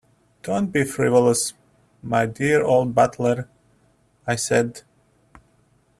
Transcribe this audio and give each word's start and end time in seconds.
"Don't 0.41 0.71
be 0.71 0.83
frivolous, 0.83 1.53
my 2.01 2.25
dear 2.25 2.63
old 2.63 2.95
butler," 2.95 3.47
I 4.25 4.35
said. 4.35 4.81